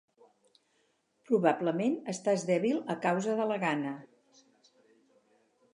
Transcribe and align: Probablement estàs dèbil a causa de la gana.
Probablement 1.31 1.93
estàs 2.15 2.47
dèbil 2.51 2.81
a 2.95 2.97
causa 3.07 3.37
de 3.43 3.47
la 3.53 3.61
gana. 3.67 3.95